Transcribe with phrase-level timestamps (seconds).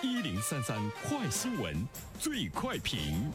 [0.00, 0.78] 一零三三
[1.08, 1.74] 快新闻，
[2.20, 3.32] 最快评。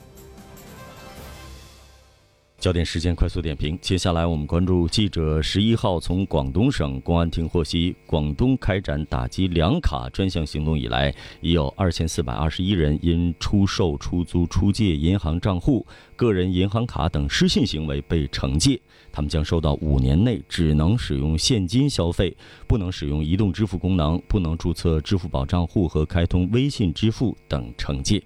[2.63, 15.85] 焦点时间快速点评，接下来我们关注记者十一号从广东省公安厅获悉，广东开展打击两卡专项行动以来，已有二千四百二十一人因出售、出租、出借银行账户、
[16.15, 18.79] 个人银行卡等失信行为被惩戒，
[19.11, 22.33] 他们将受到五年内只能使用现金消费、
[22.65, 28.23] 不能使用移动支付功能、不能注册支付宝账户和开通微信支付等惩戒。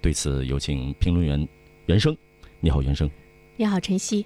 [0.00, 1.48] 对此，有请评论员
[1.86, 2.16] 袁生。
[2.60, 3.10] 你好，袁生。
[3.60, 4.24] 你好，晨曦。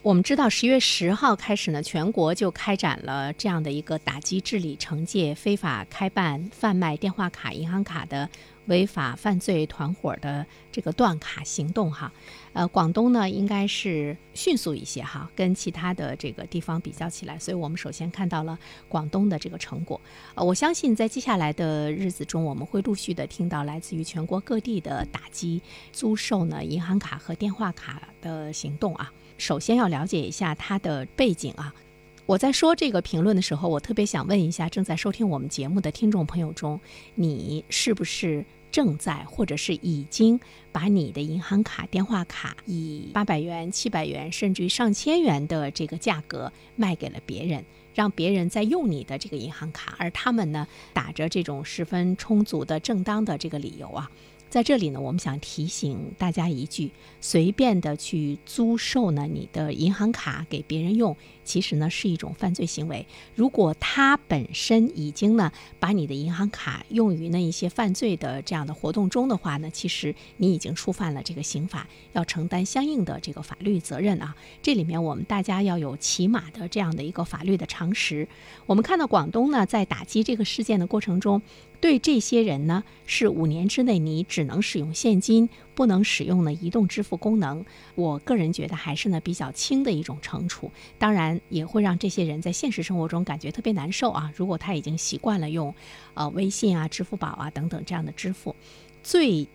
[0.00, 8.30] 我们知道，十月十号开始呢，全国就开展了这样的一个打击、治理、惩戒非法开办、贩卖电话卡、银行卡的。
[8.66, 12.12] 违法犯罪团伙的这个断卡行动，哈，
[12.52, 18.58] 呃，广东呢应该是迅速一些，哈，跟其他的这个地方比较起来，所以我们首先看到了
[18.88, 20.00] 广东的这个成果。
[20.34, 25.60] 呃，我相信在接下来的日子中，我们会陆续的听到来自于全国各地的打击
[25.92, 29.12] 租售呢银行卡和电话卡的行动啊。
[29.38, 31.72] 首先要了解一下它的背景啊。
[32.26, 36.80] 我在说这个评论的时候，我特别想问一下正在收听我们节目的听众朋友中，
[37.14, 38.44] 你是不是？
[38.72, 40.38] 正在或者是已经
[40.70, 54.10] 把你的银行卡、电话卡以八百元、七百元，甚至于上千元的这个价格卖给了别人，让别人在用你的这个银行卡，而他们呢打着这种十分充足的正当的这个理由啊。
[54.50, 56.90] 在这里呢，我们想提醒大家一句：
[57.20, 61.16] 随便的去租售呢你的银行卡给别人用，
[61.46, 63.06] 其实呢是一种犯罪行为。
[63.34, 74.34] 如果他本身已经呢把你的银行卡用于那一些犯罪的这样的活动中的话呢，其实你已经触犯了这个刑法，要承担相应的这个法律责任啊。
[74.60, 78.28] 这里面我们大家要有起码的这样的一个法律的常识。
[78.66, 81.40] 我们看到广东呢在打击这个事件的过程中。
[81.78, 87.64] 对这些人呢，是五年之内你只能使用现金，不能使用呢移动支付功能。
[87.94, 94.32] 我个人觉得还是呢比较轻的一种惩处，当然也会让这些人在现实生活中感觉特别难受啊。
[94.34, 95.72] 如果他已经习惯了用，
[96.14, 98.56] 呃微信啊、支付宝啊等等这样的支付，
[99.02, 99.46] 最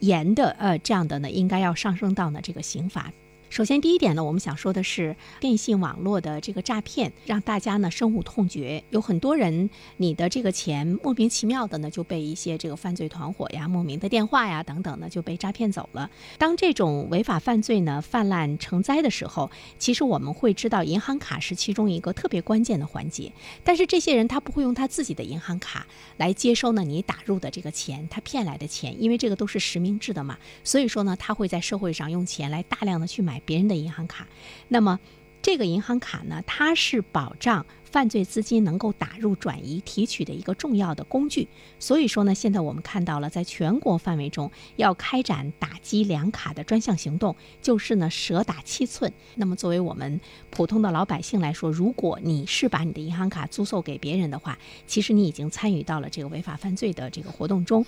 [0.00, 3.12] 严的呃这样的呢，应该要上升到呢这个刑法。
[3.50, 8.84] 首先，第一点呢，我们想说的是电信网络的这个诈骗，让大家呢深恶痛绝。
[8.90, 16.08] 有很多人，你的这个钱莫名其妙的呢就被一些这个犯罪团伙呀、莫名的电话呀等等呢就被诈骗走了。
[16.38, 19.50] 当这种违法犯罪呢泛滥成灾的时候，
[19.80, 23.32] 其实我们会知道银行卡是其中一个特别关键的环节。
[23.64, 25.84] 但是这些人他不会用他自己的银行卡
[26.18, 33.39] 来接收呢你打入的这个钱，他骗来的钱，因为这个都是实名制的嘛，所以说呢他会在社会上用钱来大量的去买。
[33.44, 34.26] 别人的银行卡，
[34.68, 35.00] 那么
[35.42, 41.48] 这个银行卡呢，它是保障犯罪资金能够打入、转移、提取的一个重要的工具。
[41.78, 49.12] 所以说呢，现在我们看到了，在全国范围中要开展打击两卡的专项行动，就是呢蛇打七寸。
[49.34, 50.20] 那么作为我们
[50.50, 57.84] 普通的老百姓来说，如果你是把你的银行卡租售给别人的话，其实你已经参与到了这个违法犯罪的这个活动中。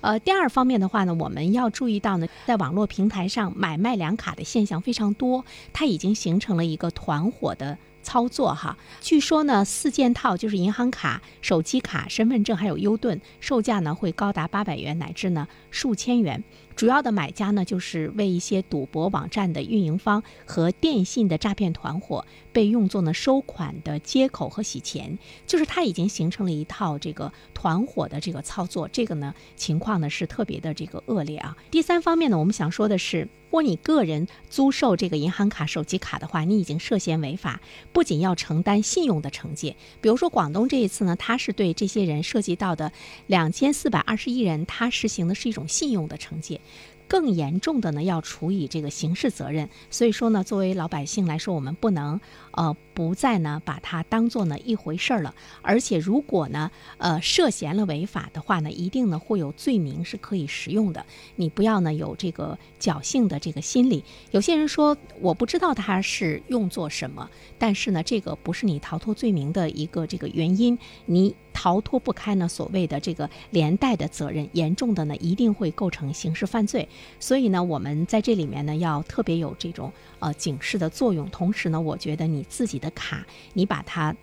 [0.00, 5.44] 呃，第二方面的话呢，我们要注意到呢，在网络平台上买卖两卡的现象非常多，
[5.74, 8.76] 它已经形成了一个团伙的操作哈。
[9.00, 16.42] 据说呢，四件套就是银行卡、手机卡、身份证还有优盾，售价呢会高达八百元乃至呢数千元。
[16.80, 31.54] 主要的买家呢，就是为一些赌博网站的运营方和电信的诈骗团伙，被用作呢收款的接口和洗钱，就是它已经形成了一套这个团伙的这个操作，这个呢情况呢是特别的这个恶劣啊。
[31.70, 37.60] 第三方面呢，我们想说的是，如果你个人租售这个银行卡、手机卡的话，你已经涉嫌违法，
[37.92, 42.90] 不仅要承担信用的惩戒，比如说广东这一次呢，它是对这些人涉及到的
[43.26, 46.58] 两千四百二十一人，它实行的是一种信用的惩戒。
[47.08, 49.68] 更严重的呢，要处以这个刑事责任。
[49.90, 52.20] 所以说呢，作为老百姓来说，我们不能
[52.52, 55.34] 呃不再呢把它当做呢一回事儿了。
[55.60, 61.04] 而且如果呢呃涉嫌了违法的话呢，一定呢会有罪名是可以使用的。
[61.34, 64.04] 你不要呢有这个侥幸的这个心理。
[64.30, 67.28] 有些人说我不知道它是用作什么，
[67.58, 70.78] 但是呢这个不是你逃脱罪名的一个这个原因。
[71.06, 71.34] 你。
[71.62, 76.88] 逃脱不开呢，所谓的这个连带的责任，严重的呢一定会构成刑事犯罪。
[77.18, 81.28] 所以呢，我们在这里面呢要特别有这种呃警示的作用。
[81.28, 84.16] 同时呢，我觉得你自己的卡，你把它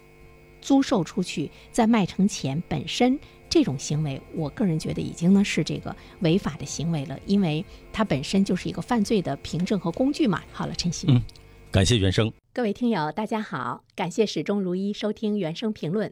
[0.62, 7.64] 租售出去再卖成钱，本身这种行为，我个人觉得已经呢是这个违法的行为了，因为
[7.94, 10.42] 它本身就是一个犯罪的凭证和工具嘛。
[10.52, 11.22] 好了，陈曦，嗯，
[11.70, 16.12] 感谢原生，各位听友大家好，感谢始终如一收听原生评论。